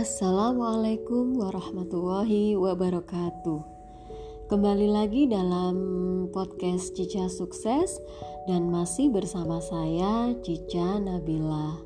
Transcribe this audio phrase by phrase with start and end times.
[0.00, 3.60] Assalamualaikum warahmatullahi wabarakatuh.
[4.48, 5.76] Kembali lagi dalam
[6.32, 8.00] podcast Cica Sukses
[8.48, 11.84] dan masih bersama saya Cica Nabila.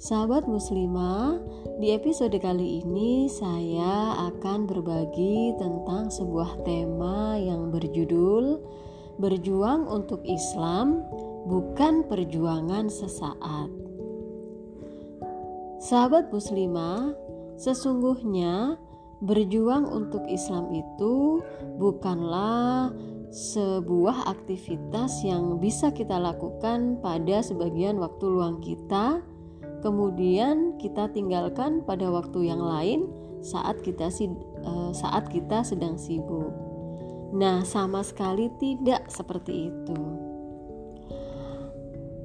[0.00, 1.36] Sahabat muslimah,
[1.76, 8.56] di episode kali ini saya akan berbagi tentang sebuah tema yang berjudul
[9.20, 11.04] Berjuang untuk Islam
[11.44, 13.87] bukan perjuangan sesaat.
[15.78, 17.14] Sahabat muslimah,
[17.54, 18.74] sesungguhnya
[19.22, 21.42] berjuang untuk Islam itu
[21.78, 22.90] bukanlah
[23.30, 29.22] sebuah aktivitas yang bisa kita lakukan pada sebagian waktu luang kita,
[29.82, 33.06] kemudian kita tinggalkan pada waktu yang lain
[33.38, 36.50] saat kita eh, saat kita sedang sibuk.
[37.28, 40.00] Nah, sama sekali tidak seperti itu.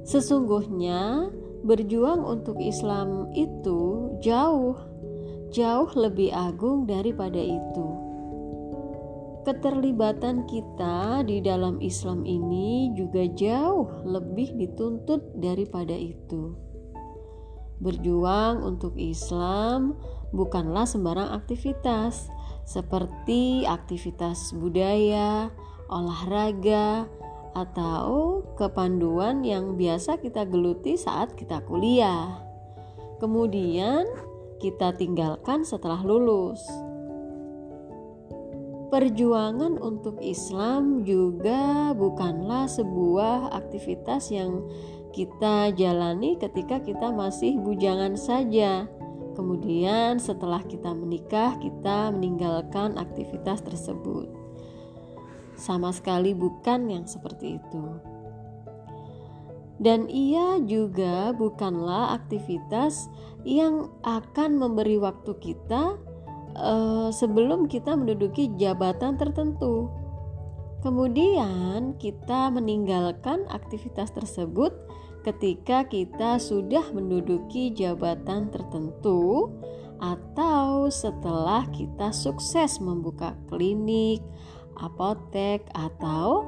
[0.08, 1.28] Sesungguhnya
[1.64, 4.76] berjuang untuk Islam itu jauh,
[5.56, 7.88] jauh lebih agung daripada itu.
[9.44, 16.56] Keterlibatan kita di dalam Islam ini juga jauh lebih dituntut daripada itu.
[17.84, 20.00] Berjuang untuk Islam
[20.32, 22.32] bukanlah sembarang aktivitas,
[22.64, 25.52] seperti aktivitas budaya,
[25.92, 27.12] olahraga,
[27.54, 32.42] atau kepanduan yang biasa kita geluti saat kita kuliah.
[33.22, 34.10] Kemudian
[34.58, 36.60] kita tinggalkan setelah lulus.
[38.90, 44.62] Perjuangan untuk Islam juga bukanlah sebuah aktivitas yang
[45.14, 48.86] kita jalani ketika kita masih bujangan saja.
[49.34, 54.43] Kemudian, setelah kita menikah, kita meninggalkan aktivitas tersebut
[55.56, 57.86] sama sekali bukan yang seperti itu.
[59.82, 63.10] Dan ia juga bukanlah aktivitas
[63.44, 65.98] yang akan memberi waktu kita
[66.56, 69.90] uh, sebelum kita menduduki jabatan tertentu.
[70.84, 74.72] Kemudian kita meninggalkan aktivitas tersebut
[75.24, 79.48] ketika kita sudah menduduki jabatan tertentu
[80.04, 84.20] atau setelah kita sukses membuka klinik
[84.80, 86.48] apotek, atau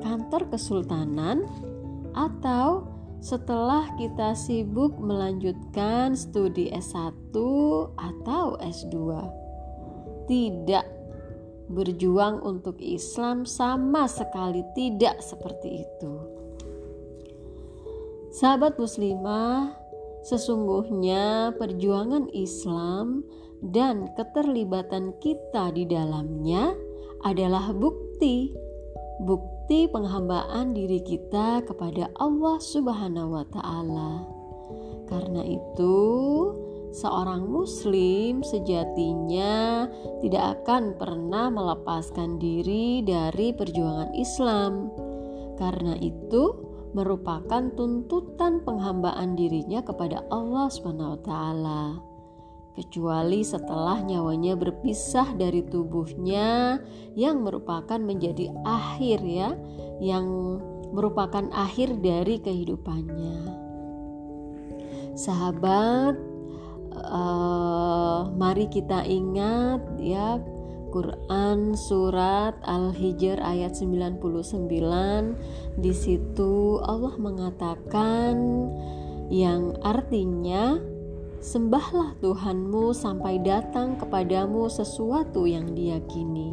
[0.00, 1.44] kantor kesultanan,
[2.16, 2.88] atau
[3.20, 7.36] setelah kita sibuk melanjutkan studi S1
[7.94, 8.96] atau S2.
[10.24, 10.86] Tidak
[11.70, 16.14] berjuang untuk Islam sama sekali tidak seperti itu.
[18.34, 19.74] Sahabat muslimah,
[20.26, 23.22] sesungguhnya perjuangan Islam
[23.60, 26.72] dan keterlibatan kita di dalamnya
[27.24, 28.54] adalah bukti
[29.20, 34.24] bukti penghambaan diri kita kepada Allah Subhanahu wa taala.
[35.04, 35.98] Karena itu,
[36.96, 39.86] seorang muslim sejatinya
[40.24, 44.88] tidak akan pernah melepaskan diri dari perjuangan Islam.
[45.60, 46.56] Karena itu,
[46.96, 52.09] merupakan tuntutan penghambaan dirinya kepada Allah Subhanahu wa taala
[52.80, 56.80] kecuali setelah nyawanya berpisah dari tubuhnya
[57.12, 59.52] yang merupakan menjadi akhir ya
[60.00, 60.24] yang
[60.96, 63.52] merupakan akhir dari kehidupannya.
[65.12, 66.16] Sahabat
[66.96, 70.40] uh, mari kita ingat ya
[70.90, 74.24] Quran surat Al-Hijr ayat 99
[75.78, 78.34] di situ Allah mengatakan
[79.30, 80.89] yang artinya
[81.40, 86.52] Sembahlah Tuhanmu sampai datang kepadamu sesuatu yang diyakini.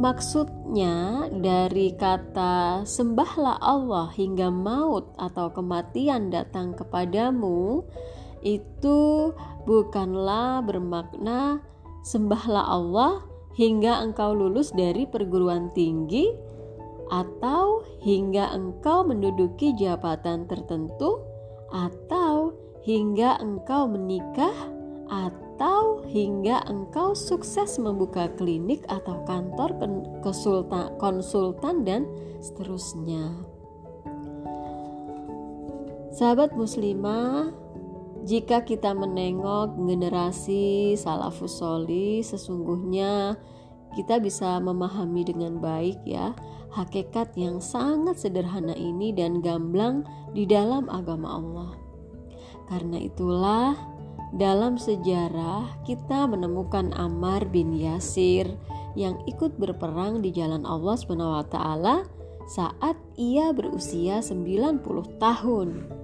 [0.00, 7.84] Maksudnya dari kata sembahlah Allah hingga maut atau kematian datang kepadamu
[8.40, 9.36] itu
[9.68, 11.60] bukanlah bermakna
[12.00, 13.20] sembahlah Allah
[13.52, 16.32] hingga engkau lulus dari perguruan tinggi
[17.12, 21.20] atau hingga engkau menduduki jabatan tertentu
[21.74, 22.29] atau
[22.84, 24.54] hingga engkau menikah
[25.10, 29.76] atau hingga engkau sukses membuka klinik atau kantor
[30.24, 32.02] konsultan, konsultan dan
[32.40, 33.34] seterusnya.
[36.10, 37.54] Sahabat muslimah,
[38.26, 43.38] jika kita menengok generasi salafus soli, sesungguhnya
[43.96, 46.34] kita bisa memahami dengan baik ya
[46.70, 51.79] hakikat yang sangat sederhana ini dan gamblang di dalam agama Allah.
[52.70, 53.74] Karena itulah
[54.30, 58.46] dalam sejarah kita menemukan Ammar bin Yasir
[58.94, 61.58] yang ikut berperang di jalan Allah SWT
[62.46, 64.86] saat ia berusia 90
[65.18, 66.00] tahun.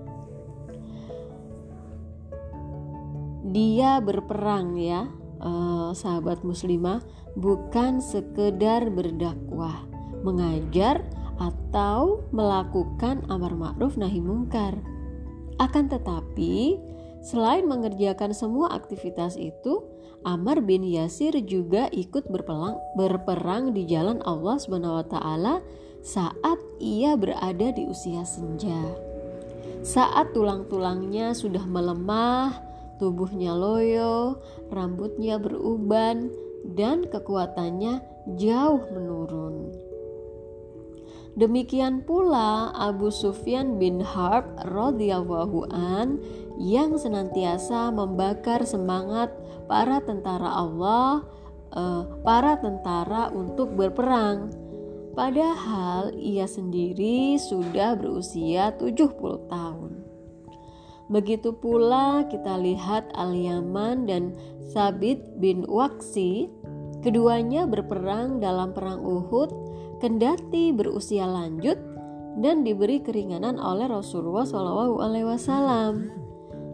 [3.56, 5.06] dia berperang ya,
[5.40, 7.00] uh, sahabat muslimah,
[7.38, 9.86] bukan sekedar berdakwah,
[10.26, 11.00] mengajar
[11.40, 14.76] atau melakukan amar ma'ruf nahi mungkar.
[15.56, 16.76] Akan tetapi,
[17.24, 19.84] selain mengerjakan semua aktivitas itu,
[20.26, 25.06] Amr bin Yasir juga ikut berperang, berperang di jalan Allah Subhanahu
[26.02, 28.78] saat ia berada di usia senja.
[29.86, 32.58] Saat tulang-tulangnya sudah melemah,
[32.98, 36.30] tubuhnya loyo, rambutnya beruban,
[36.74, 38.02] dan kekuatannya
[38.34, 39.85] jauh menurun.
[41.36, 46.16] Demikian pula Abu Sufyan bin Harb radhiyallahu an
[46.56, 49.36] yang senantiasa membakar semangat
[49.68, 51.28] para tentara Allah,
[51.76, 54.48] uh, para tentara untuk berperang.
[55.12, 59.92] Padahal ia sendiri sudah berusia 70 tahun.
[61.12, 64.32] Begitu pula kita lihat Al-Yaman dan
[64.72, 66.48] Sabit bin Waksi,
[67.04, 71.78] keduanya berperang dalam perang Uhud, kendati berusia lanjut
[72.40, 76.26] dan diberi keringanan oleh Rasulullah SAW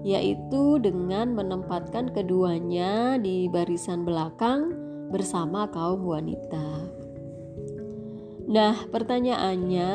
[0.02, 4.74] yaitu dengan menempatkan keduanya di barisan belakang
[5.14, 6.90] bersama kaum wanita.
[8.50, 9.90] Nah, pertanyaannya,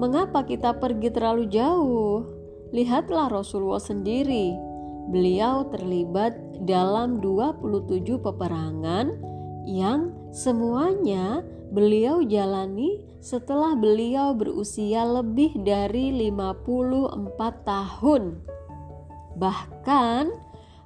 [0.00, 2.24] mengapa kita pergi terlalu jauh?
[2.72, 4.56] Lihatlah Rasulullah sendiri.
[5.12, 9.12] Beliau terlibat dalam 27 peperangan
[9.68, 11.40] yang semuanya
[11.72, 18.44] beliau jalani setelah beliau berusia lebih dari 54 tahun.
[19.40, 20.24] Bahkan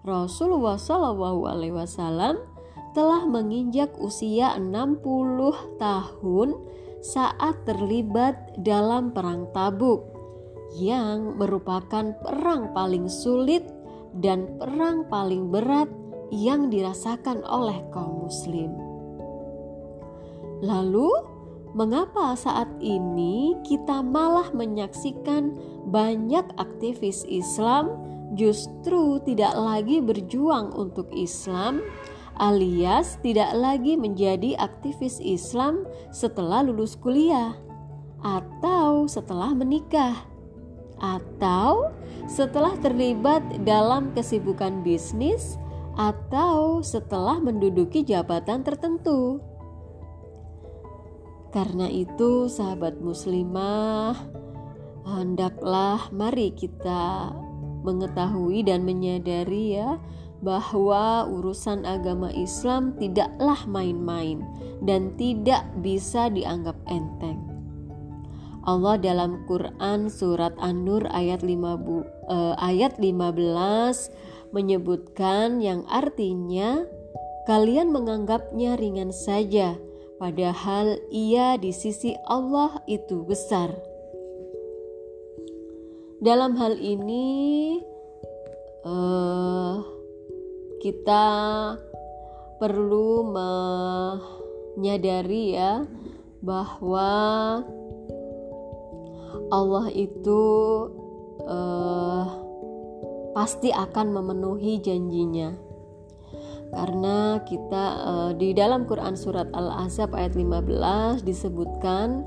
[0.06, 2.38] Rasulullah Shallallahu Alaihi Wasallam
[2.94, 5.02] telah menginjak usia 60
[5.82, 6.49] tahun
[7.02, 10.06] saat terlibat dalam perang Tabuk
[10.79, 13.67] yang merupakan perang paling sulit
[14.14, 15.91] dan perang paling berat
[16.31, 18.89] yang dirasakan oleh kaum muslim.
[20.60, 21.08] Lalu,
[21.72, 25.56] mengapa saat ini kita malah menyaksikan
[25.88, 27.96] banyak aktivis Islam
[28.36, 31.82] justru tidak lagi berjuang untuk Islam,
[32.38, 37.56] alias tidak lagi menjadi aktivis Islam setelah lulus kuliah,
[38.20, 40.14] atau setelah menikah,
[41.00, 41.90] atau
[42.28, 45.58] setelah terlibat dalam kesibukan bisnis,
[45.98, 49.50] atau setelah menduduki jabatan tertentu.
[51.50, 54.14] Karena itu, sahabat muslimah,
[55.02, 57.35] hendaklah mari kita
[57.82, 59.99] mengetahui dan menyadari ya
[60.41, 64.41] bahwa urusan agama Islam tidaklah main-main
[64.85, 67.43] dan tidak bisa dianggap enteng.
[68.64, 74.12] Allah dalam Quran surat An-Nur ayat 5 bu, eh, ayat 15
[74.52, 76.85] menyebutkan yang artinya
[77.49, 79.81] kalian menganggapnya ringan saja
[80.20, 83.72] padahal ia di sisi Allah itu besar.
[86.20, 87.81] Dalam hal ini,
[88.84, 89.81] uh,
[90.84, 91.25] kita
[92.61, 93.25] perlu
[94.76, 95.88] menyadari ya
[96.44, 97.08] bahwa
[99.49, 100.42] Allah itu
[101.49, 102.28] uh,
[103.33, 105.69] pasti akan memenuhi janjinya
[106.70, 112.22] karena kita uh, di dalam Quran surat Al-Ahzab ayat 15 disebutkan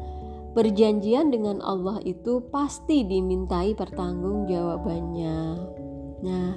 [0.54, 5.40] perjanjian dengan Allah itu pasti dimintai pertanggungjawabannya.
[6.24, 6.52] Nah,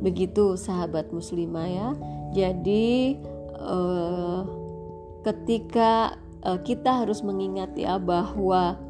[0.00, 1.88] begitu sahabat muslimah ya.
[2.32, 3.16] Jadi
[3.52, 4.40] eh,
[5.24, 8.80] ketika eh, kita harus mengingat ya bahwa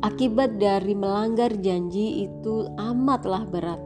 [0.00, 3.80] akibat dari melanggar janji itu amatlah berat.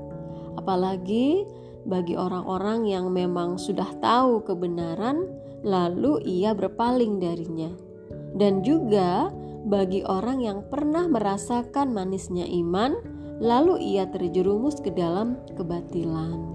[0.56, 1.44] Apalagi
[1.87, 5.31] bagi orang-orang yang memang sudah tahu kebenaran
[5.62, 7.71] lalu ia berpaling darinya.
[8.37, 9.31] Dan juga
[9.66, 12.95] bagi orang yang pernah merasakan manisnya iman,
[13.43, 16.55] lalu ia terjerumus ke dalam kebatilan.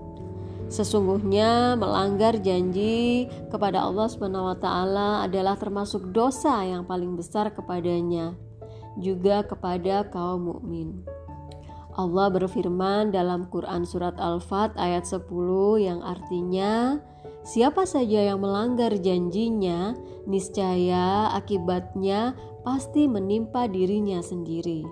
[0.72, 4.64] Sesungguhnya melanggar janji kepada Allah SWT
[5.28, 8.32] adalah termasuk dosa yang paling besar kepadanya,
[8.96, 11.04] juga kepada kaum mukmin.
[12.00, 15.27] Allah berfirman dalam Quran surat Al-Fat ayat 10
[15.79, 17.01] yang artinya
[17.41, 19.98] Siapa saja yang melanggar janjinya,
[20.29, 24.86] niscaya akibatnya pasti menimpa dirinya sendiri.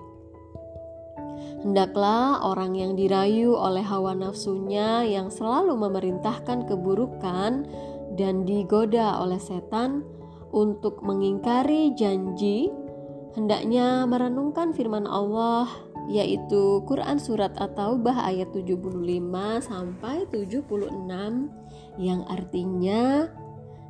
[1.62, 7.70] Hendaklah orang yang dirayu oleh hawa nafsunya yang selalu memerintahkan keburukan
[8.18, 10.02] dan digoda oleh setan
[10.50, 12.66] untuk mengingkari janji,
[13.38, 15.70] hendaknya merenungkan firman Allah
[16.10, 18.98] yaitu Quran surat At-Taubah ayat 75
[19.62, 20.66] sampai 76
[22.02, 23.30] yang artinya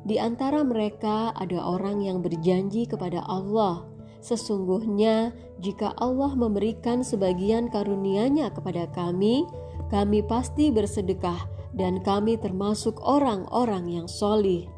[0.05, 8.53] di antara mereka ada orang yang berjanji kepada Allah Sesungguhnya jika Allah memberikan sebagian karunia-Nya
[8.53, 9.49] kepada kami,
[9.89, 14.69] kami pasti bersedekah dan kami termasuk orang-orang yang solih.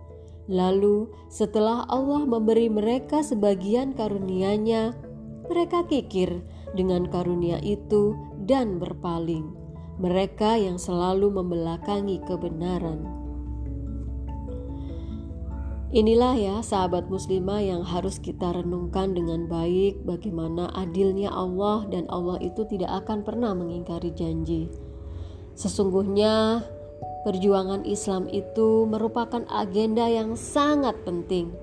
[0.47, 4.95] Lalu setelah Allah memberi mereka sebagian karunia-Nya,
[5.51, 6.39] mereka kikir
[6.73, 9.49] dengan karunia itu dan berpaling.
[10.01, 13.23] Mereka yang selalu membelakangi kebenaran.
[15.93, 22.41] Inilah ya sahabat muslimah yang harus kita renungkan dengan baik bagaimana adilnya Allah dan Allah
[22.41, 24.73] itu tidak akan pernah mengingkari janji.
[25.53, 26.65] Sesungguhnya
[27.21, 31.53] perjuangan Islam itu merupakan agenda yang sangat penting.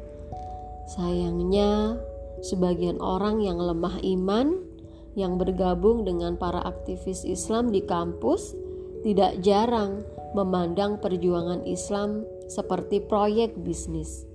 [0.95, 1.99] Sayangnya
[2.39, 4.70] sebagian orang yang lemah iman
[5.19, 8.55] yang bergabung dengan para aktivis Islam di kampus
[9.03, 10.05] tidak jarang
[10.37, 14.27] memandang perjuangan Islam seperti proyek bisnis.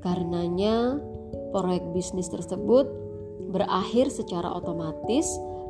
[0.00, 0.98] Karenanya,
[1.52, 2.88] proyek bisnis tersebut
[3.50, 5.26] berakhir secara otomatis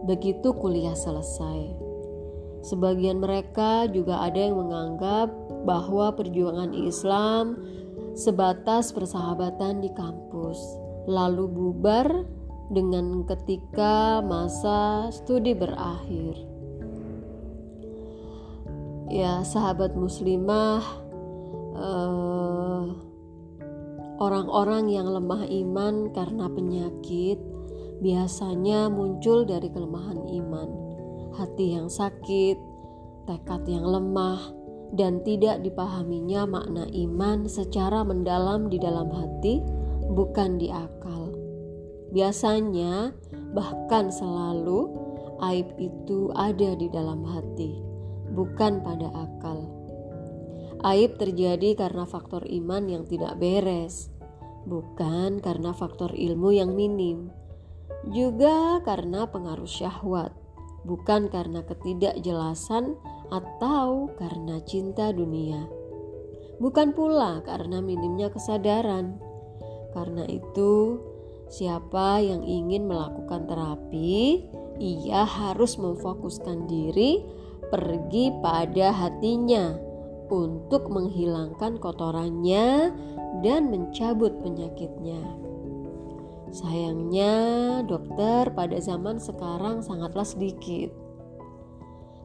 [0.06, 1.90] begitu kuliah selesai.
[2.60, 5.32] Sebagian mereka juga ada yang menganggap
[5.64, 7.56] bahwa perjuangan Islam
[8.12, 10.60] sebatas persahabatan di kampus,
[11.08, 12.24] lalu bubar
[12.70, 16.38] dengan ketika masa studi berakhir.
[19.10, 20.78] Ya, sahabat muslimah,
[21.74, 22.84] eh,
[24.22, 27.42] orang-orang yang lemah iman karena penyakit
[28.00, 30.68] biasanya muncul dari kelemahan iman,
[31.36, 32.56] hati yang sakit,
[33.26, 34.40] tekad yang lemah,
[34.96, 39.60] dan tidak dipahaminya makna iman secara mendalam di dalam hati,
[40.10, 41.19] bukan di akal.
[42.10, 43.14] Biasanya,
[43.54, 44.90] bahkan selalu,
[45.40, 47.78] aib itu ada di dalam hati,
[48.34, 49.70] bukan pada akal.
[50.80, 54.10] Aib terjadi karena faktor iman yang tidak beres,
[54.66, 57.30] bukan karena faktor ilmu yang minim.
[58.10, 60.32] Juga karena pengaruh syahwat,
[60.88, 62.96] bukan karena ketidakjelasan
[63.28, 65.68] atau karena cinta dunia.
[66.60, 69.16] Bukan pula karena minimnya kesadaran.
[69.96, 71.02] Karena itu,
[71.50, 74.46] siapa yang ingin melakukan terapi,
[74.78, 77.20] ia harus memfokuskan diri
[77.68, 79.76] pergi pada hatinya
[80.30, 82.94] untuk menghilangkan kotorannya
[83.42, 85.20] dan mencabut penyakitnya.
[86.50, 87.34] Sayangnya,
[87.86, 90.90] dokter pada zaman sekarang sangatlah sedikit.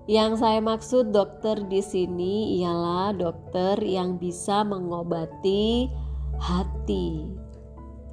[0.06, 5.90] Yang saya maksud dokter di sini ialah dokter yang bisa mengobati
[6.38, 7.45] hati.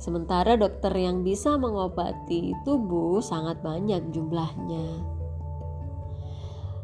[0.03, 4.99] Sementara dokter yang bisa mengobati tubuh sangat banyak jumlahnya.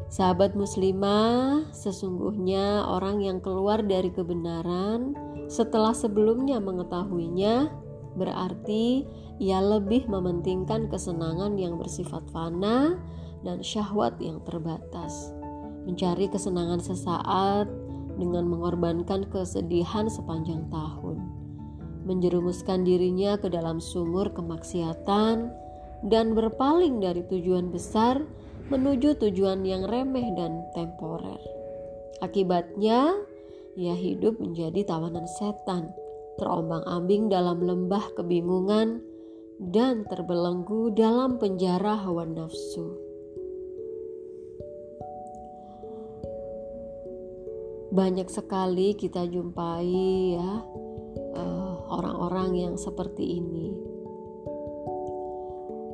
[0.07, 5.19] Sahabat muslimah, sesungguhnya orang yang keluar dari kebenaran
[5.51, 7.67] setelah sebelumnya mengetahuinya
[8.15, 9.03] berarti
[9.37, 12.97] ia lebih mementingkan kesenangan yang bersifat fana
[13.43, 15.35] dan syahwat yang terbatas.
[15.83, 17.67] Mencari kesenangan sesaat
[18.15, 21.28] dengan mengorbankan kesedihan sepanjang tahun.
[22.07, 25.51] Menjerumuskan dirinya ke dalam sumur kemaksiatan
[26.07, 28.23] dan berpaling dari tujuan besar
[28.71, 31.41] menuju tujuan yang remeh dan temporer.
[32.23, 33.17] Akibatnya,
[33.75, 35.91] ia hidup menjadi tawanan setan,
[36.37, 39.03] terombang-ambing dalam lembah kebingungan,
[39.59, 42.95] dan terbelenggu dalam penjara hawa nafsu.
[47.89, 50.61] Banyak sekali kita jumpai ya
[51.89, 53.73] orang-orang yang seperti ini.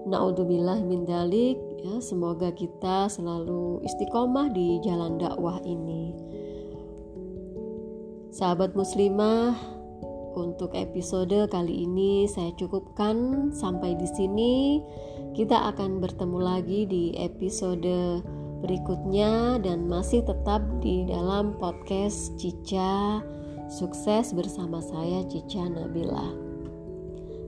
[0.05, 6.17] Naudzubillah min dalik Ya, semoga kita selalu istiqomah di jalan dakwah ini.
[8.33, 9.53] Sahabat muslimah,
[10.33, 14.81] untuk episode kali ini saya cukupkan sampai di sini.
[15.37, 18.25] Kita akan bertemu lagi di episode
[18.65, 23.21] berikutnya dan masih tetap di dalam podcast Cica
[23.65, 26.29] Sukses bersama saya Cica Nabila.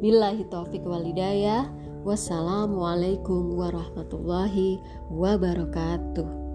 [0.02, 1.70] Billahi taufik walidayah.
[2.02, 4.82] Wassalamualaikum warahmatullahi
[5.14, 6.47] wabarakatuh.